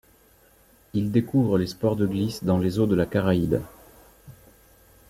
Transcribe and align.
Il 0.95 1.11
découvre 1.11 1.59
les 1.59 1.67
sports 1.67 1.95
de 1.95 2.07
glisse 2.07 2.43
dans 2.43 2.57
les 2.57 2.79
eaux 2.79 2.87
de 2.87 2.95
la 2.95 3.05
Caraïbe. 3.05 3.59